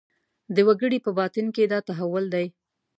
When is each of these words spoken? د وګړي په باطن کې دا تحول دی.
د 0.55 0.57
وګړي 0.67 0.99
په 1.05 1.11
باطن 1.19 1.45
کې 1.55 1.63
دا 1.71 1.79
تحول 1.87 2.25
دی. 2.33 2.45